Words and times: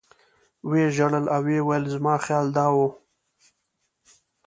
و 0.67 0.71
یې 0.79 0.87
ژړل 0.95 1.25
او 1.35 1.41
ویې 1.45 1.61
ویل 1.63 1.85
زما 1.95 2.13
خیال 2.25 2.47
دا 2.57 2.67
و. 2.75 2.77